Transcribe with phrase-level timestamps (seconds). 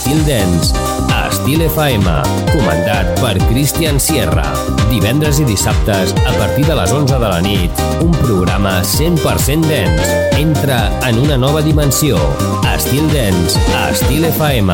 [0.00, 0.72] Estil Dance,
[1.12, 2.08] a Estil FM,
[2.54, 4.46] comandat per Christian Sierra.
[4.88, 10.08] Divendres i dissabtes, a partir de les 11 de la nit, un programa 100% dance.
[10.40, 12.16] Entra en una nova dimensió.
[12.72, 14.72] Estil Dance, a Estil FM.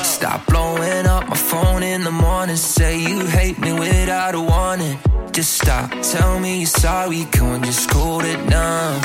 [0.00, 2.56] Stop blowing up my phone in the morning.
[2.56, 4.96] Say you hate me without a warning.
[5.42, 7.24] Just stop, tell me you're sorry, we
[7.64, 9.00] just cool it down?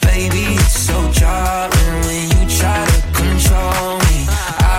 [0.00, 4.18] Baby, it's so jarring when you try to control me.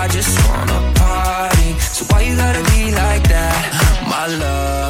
[0.00, 4.06] I just wanna party, so why you gotta be like that?
[4.08, 4.83] My love,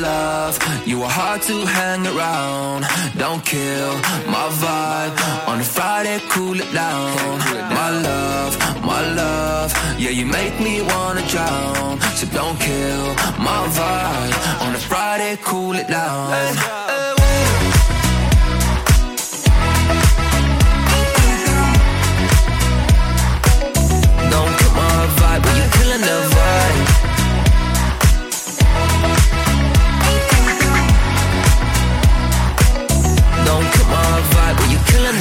[0.00, 2.84] love, you are hard to hang around.
[3.16, 3.94] Don't kill
[4.26, 5.48] my vibe.
[5.48, 7.38] On a Friday, cool it down.
[7.80, 12.00] My love, my love, yeah, you make me wanna drown.
[12.18, 13.06] So don't kill
[13.38, 14.34] my vibe.
[14.66, 17.13] On a Friday, cool it down.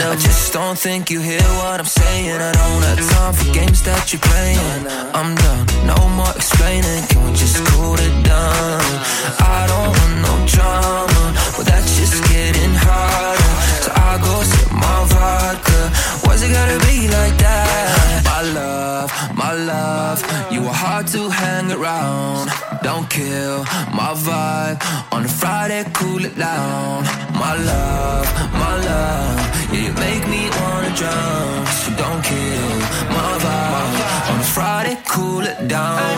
[0.05, 2.41] I just don't think you hear what I'm saying.
[2.41, 4.83] I don't have time for games that you're playing.
[5.15, 7.07] I'm done, no more explaining.
[7.07, 8.81] Can we just cool it down?
[9.39, 11.23] I don't want no drama,
[11.55, 13.53] but that's just getting harder.
[13.83, 15.79] So I go sip my vodka.
[16.27, 18.02] Why's it gotta be like that?
[18.43, 20.19] My love, my love,
[20.51, 22.49] you are hard to hang around.
[22.83, 23.59] Don't kill
[23.95, 24.83] my vibe.
[25.13, 27.05] On a Friday, cool it down.
[27.39, 28.27] My love,
[28.63, 29.39] my love,
[29.71, 31.65] yeah, you make me wanna drown.
[31.79, 32.75] So don't kill
[33.15, 34.31] my vibe.
[34.31, 36.12] On a Friday, cool it down,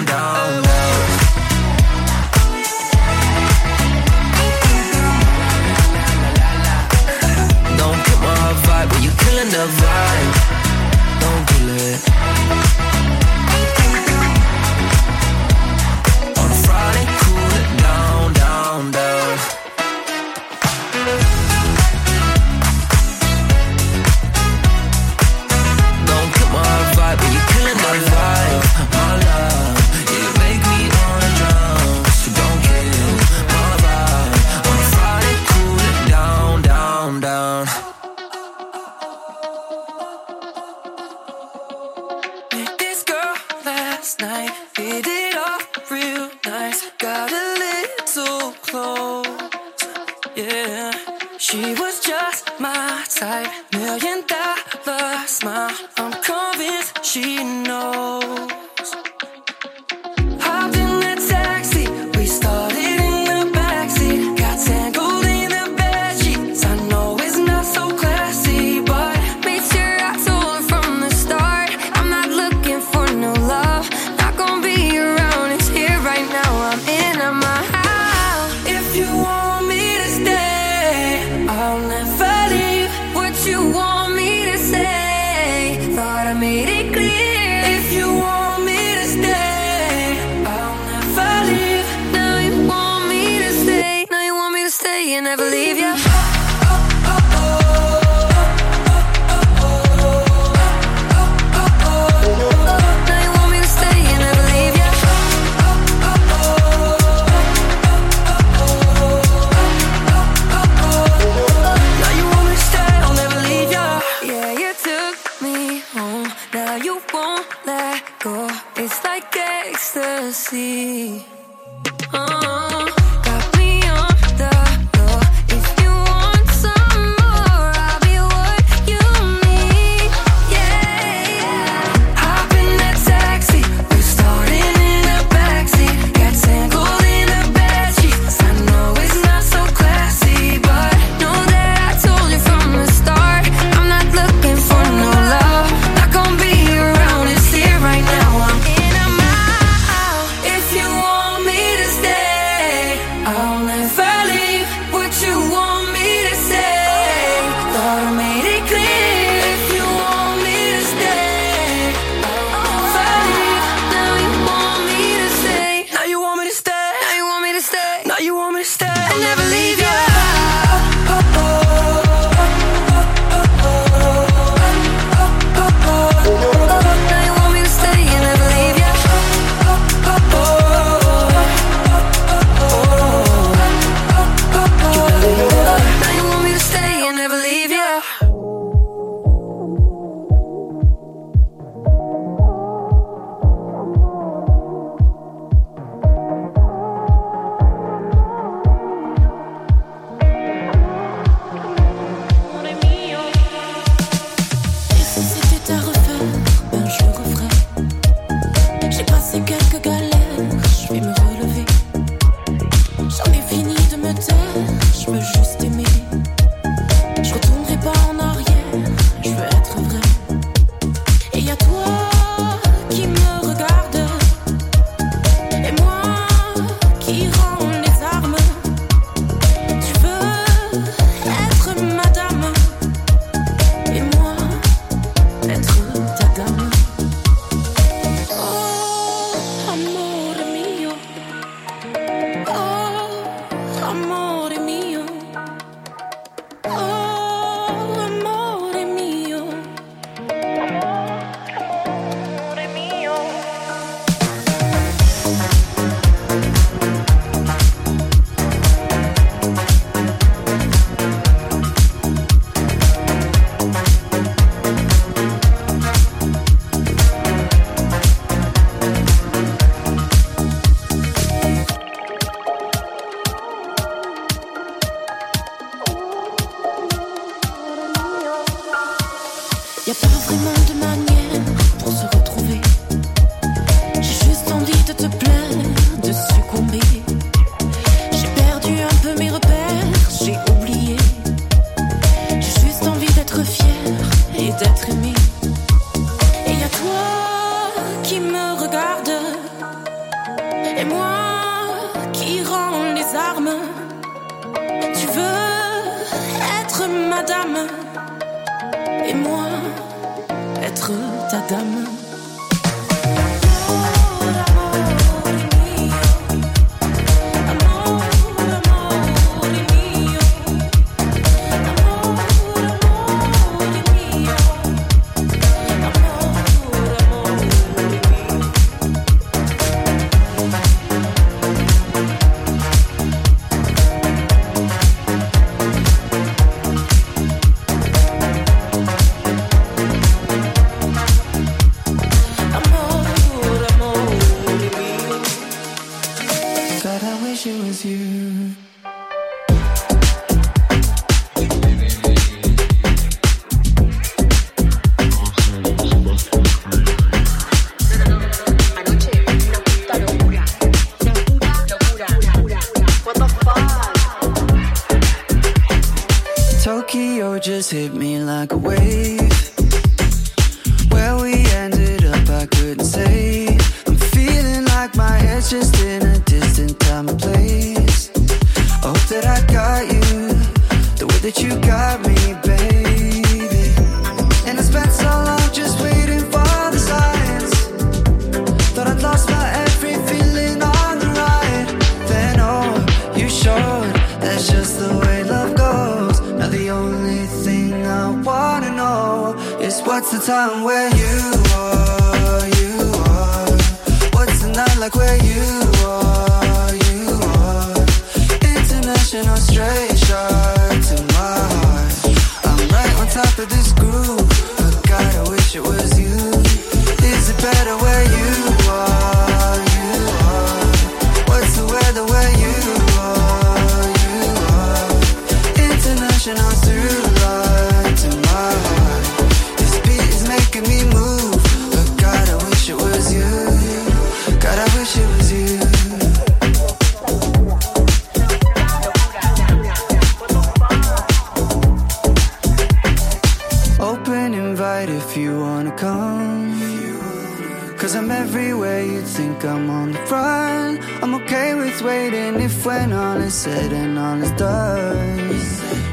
[449.35, 450.81] think I'm on the front.
[451.03, 455.29] I'm okay with waiting if when all is said and all is done.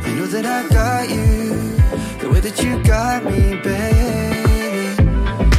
[0.06, 1.48] You know that I got you,
[2.20, 5.02] the way that you got me, baby.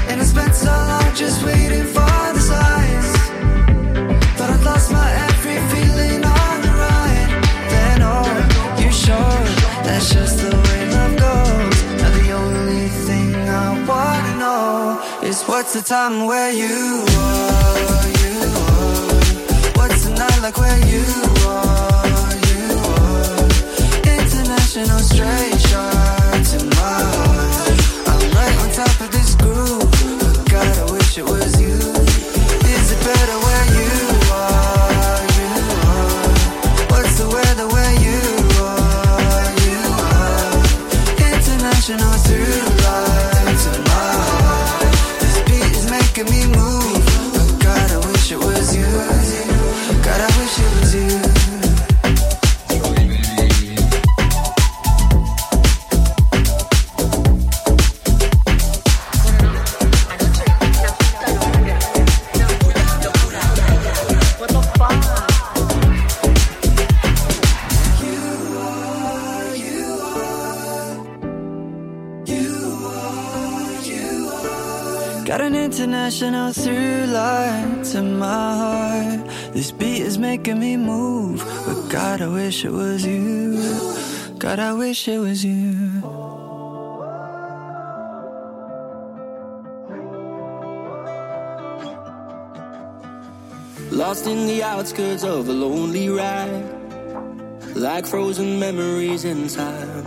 [0.09, 3.11] And I spent so long just waiting for the signs.
[4.37, 7.31] but I lost my every feeling on the ride.
[7.71, 9.39] Then, oh, you sure
[9.85, 10.62] that's just the
[15.45, 19.13] What's the time where you are, you are?
[19.77, 21.03] What's the night like where you
[21.47, 23.49] are, you are?
[24.19, 25.92] International straight shot.
[76.13, 79.27] flashing out through lights in my heart.
[79.51, 81.43] This beat is making me move.
[81.65, 83.57] But God, I wish it was you.
[84.37, 85.73] God, I wish it was you.
[93.89, 96.63] Lost in the outskirts of a lonely ride,
[97.75, 100.05] like frozen memories in time.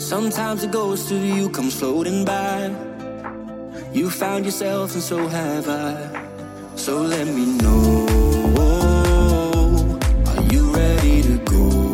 [0.00, 2.87] Sometimes a ghost of you comes floating by.
[3.98, 6.24] You found yourself, and so have I.
[6.76, 8.06] So let me know.
[10.28, 11.87] Are you ready to go?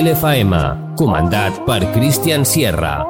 [0.00, 0.56] Estil FM,
[0.96, 3.09] comandat per Christian Sierra.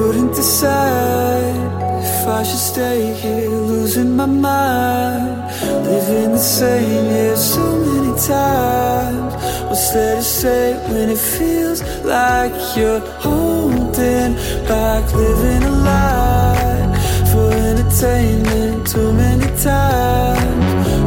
[0.00, 1.60] couldn't decide
[2.02, 5.36] if I should stay here, losing my mind.
[5.84, 9.34] Living the same, yeah, so many times.
[9.68, 11.80] What's there to say when it feels
[12.16, 14.32] like you're holding
[14.70, 15.04] back?
[15.12, 16.88] Living a lie
[17.30, 20.64] for entertainment, too many times.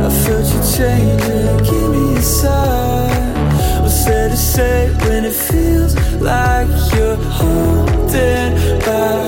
[0.07, 3.33] I felt you changing, give me a sign.
[3.81, 4.75] What's there to say
[5.05, 5.93] when it feels
[6.31, 7.82] like you're holding
[8.13, 9.22] did, but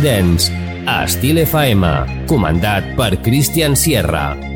[0.00, 0.48] Dance,
[0.86, 1.84] a Estil FM,
[2.30, 4.51] comandat per Christian Sierra.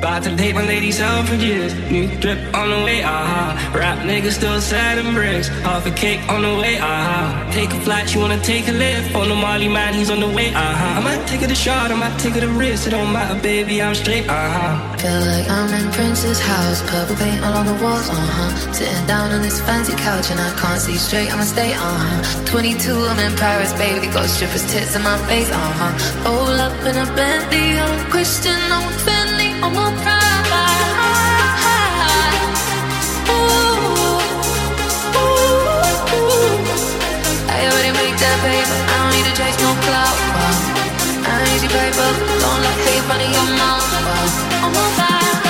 [0.00, 1.76] About to date my lady selfridges.
[1.90, 3.52] New drip on the way, aha.
[3.76, 5.48] Rap niggas still sad and bricks.
[5.60, 7.50] Half a cake on the way, aha.
[7.52, 9.14] Take a flight, you wanna take a lift.
[9.14, 10.88] On the Molly man, he's on the way, aha.
[10.96, 12.86] I might take it a shot, I might take it a risk.
[12.86, 14.96] It don't matter, baby, I'm straight, aha.
[14.96, 18.72] Feel like I'm in Prince's house, purple paint all on the walls, uh huh.
[18.72, 22.44] Sitting down on this fancy couch and I can't see straight, I'ma stay, uh huh.
[22.46, 25.92] 22, I'm in Paris, baby, got strippers' tits in my face, uh huh.
[26.24, 27.76] Roll up in a Bentley.
[27.76, 29.29] I that paper, I don't
[41.70, 43.86] paper, don't let me in your mouth.
[44.62, 45.49] I'm on fire.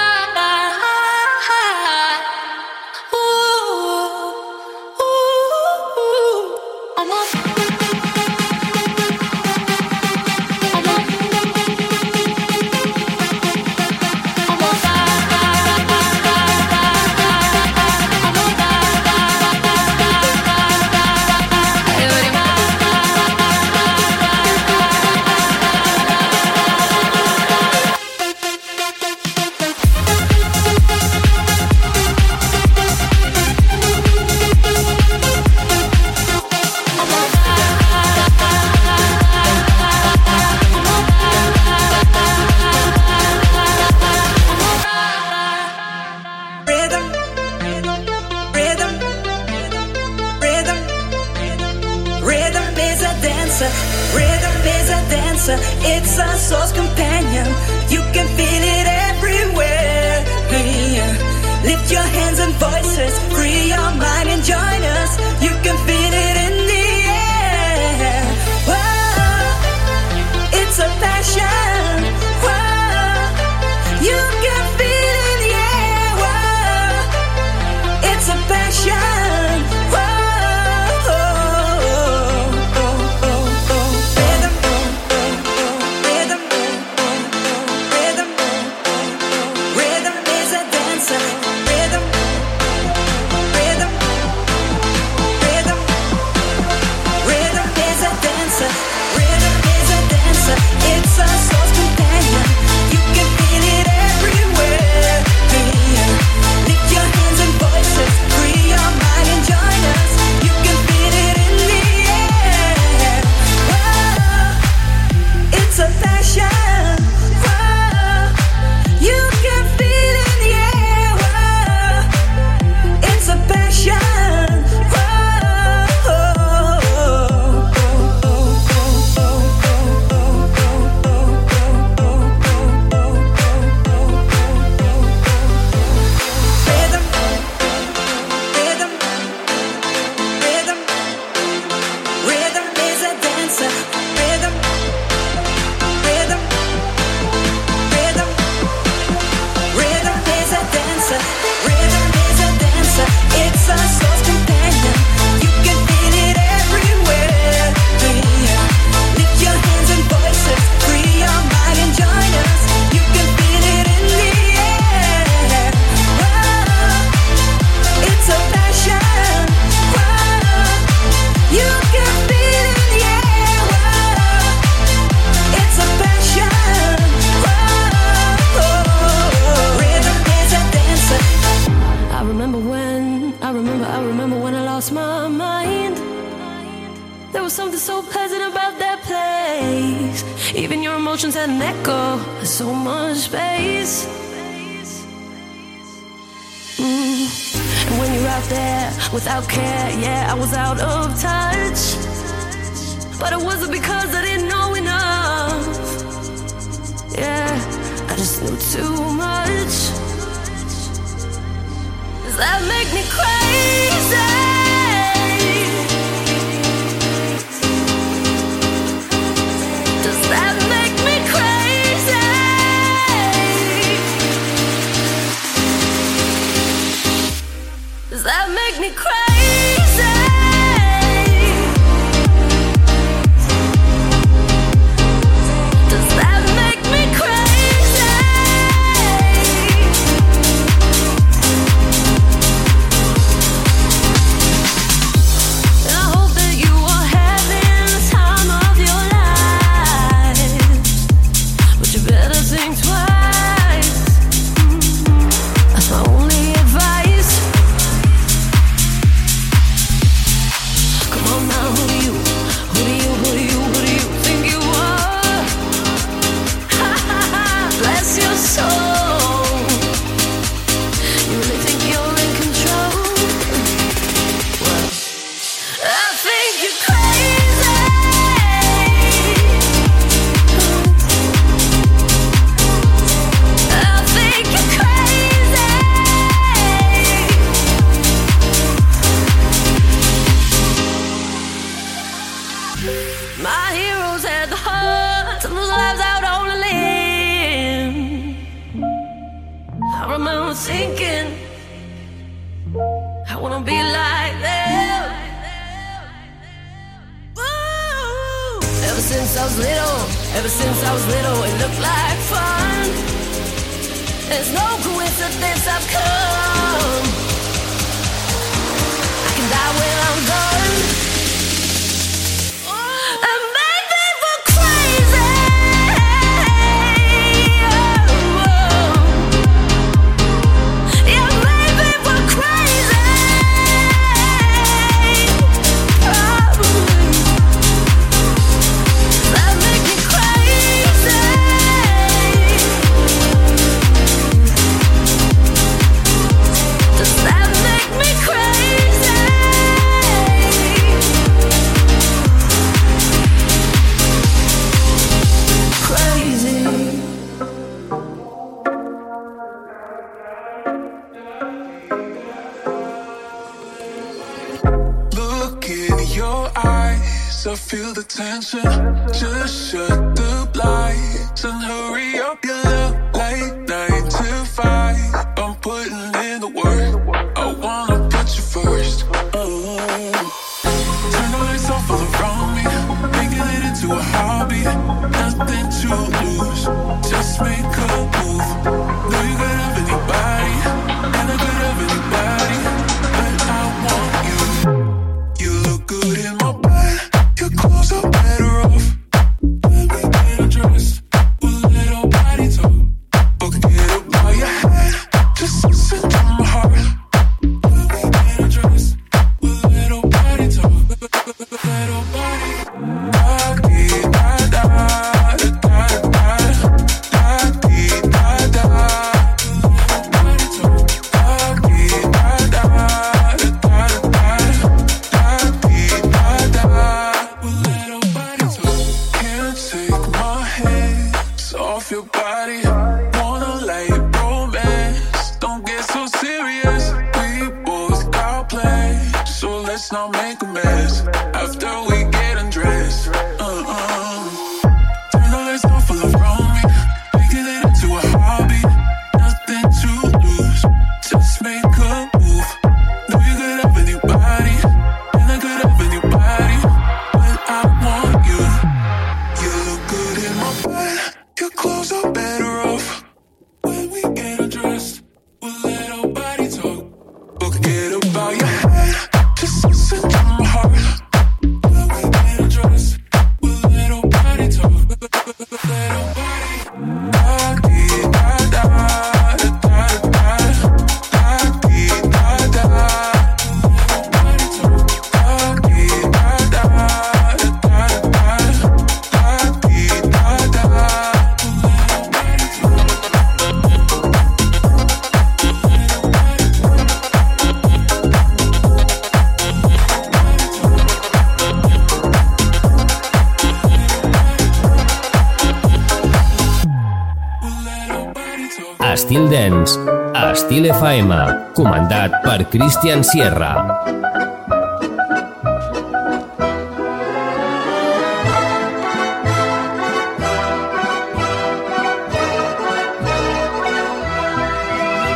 [510.91, 511.11] FM,
[511.55, 513.63] comandat per Christian Sierra.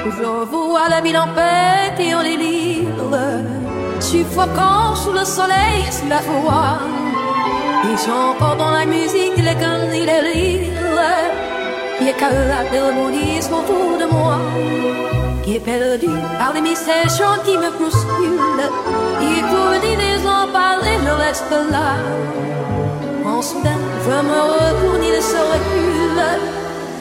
[0.05, 2.87] Je vois la ville en paix et en délire,
[3.99, 6.79] suffocant sous le soleil, sous la foi.
[7.83, 10.95] Et j'entends dans la musique les conneries, les rires,
[11.97, 14.39] qui éclatent de rebondissent autour de moi,
[15.45, 16.07] qui est perdu
[16.39, 17.07] par des mystères
[17.45, 18.69] qui me bousculent.
[19.21, 21.97] Et pour venir les en parler, je reste là.
[23.23, 26.23] En soudain, je me retourne, il se recule.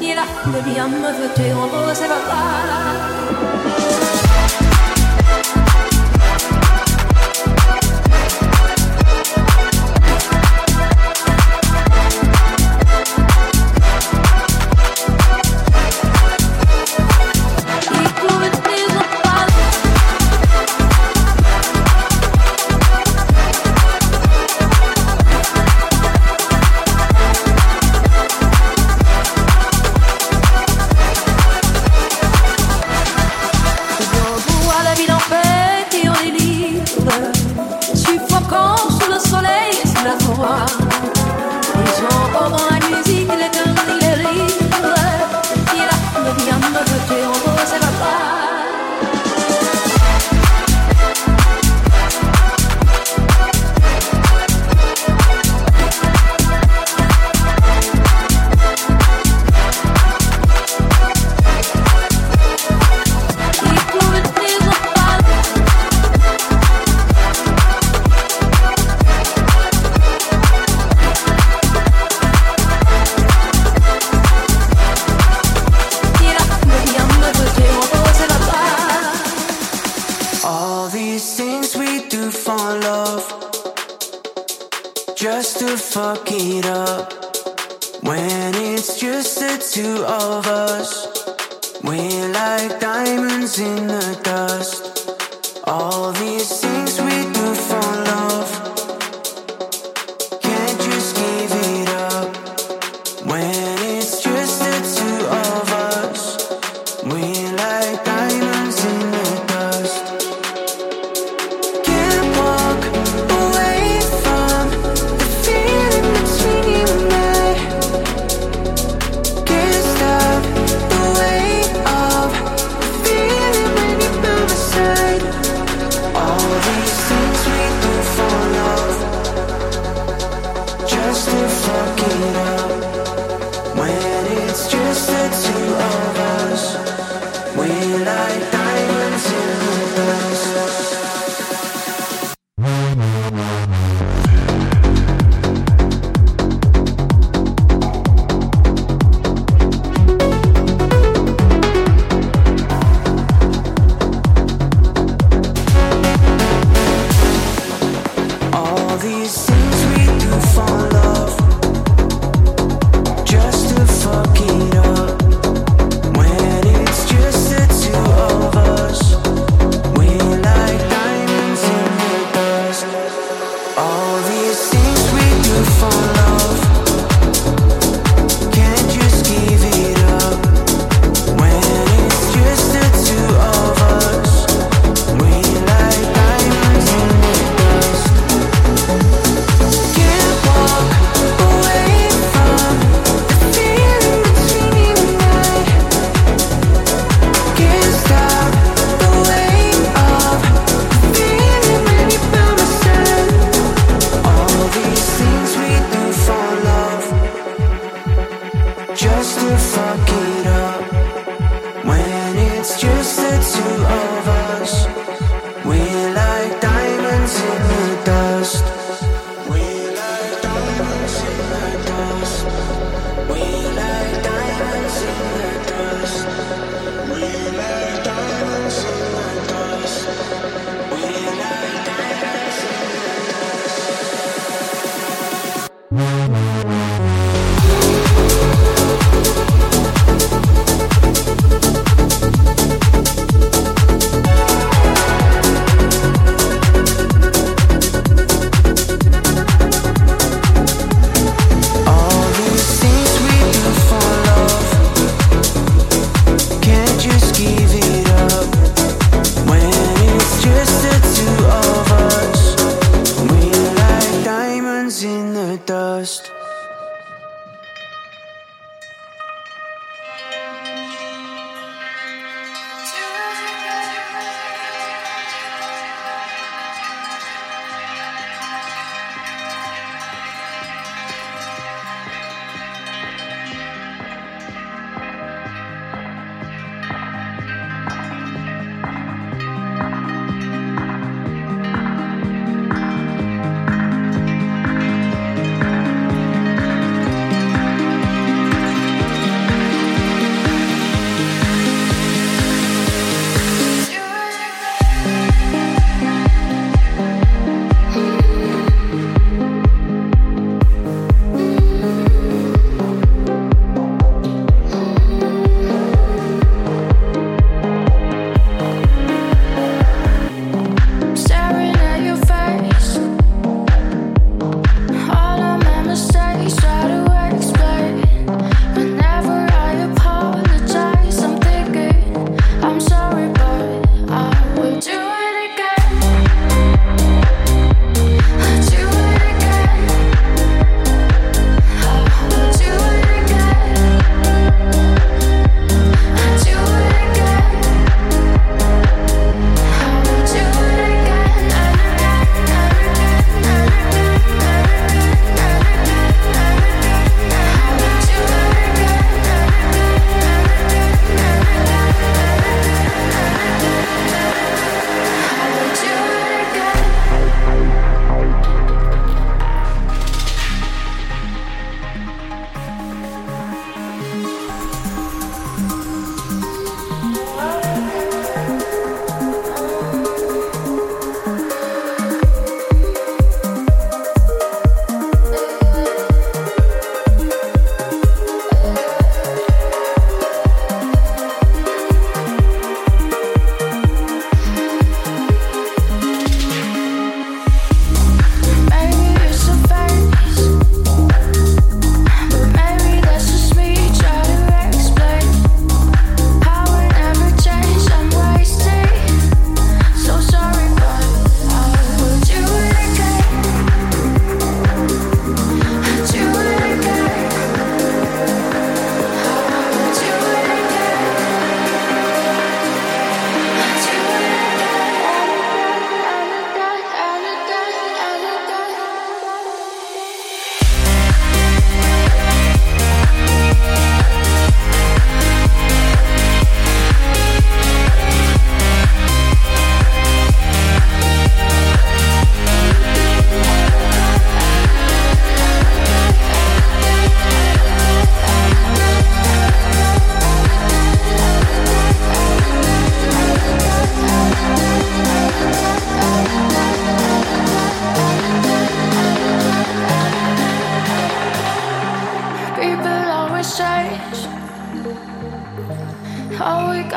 [0.03, 3.24] Et la foule vient me jeter en ses bras.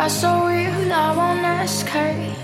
[0.07, 2.37] Got so real, I won't escape.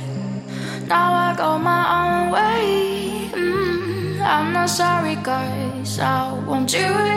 [0.88, 3.30] Now I go my own way.
[3.32, 5.98] Mm, I'm not sorry, guys.
[6.00, 6.34] I
[6.74, 7.13] it again.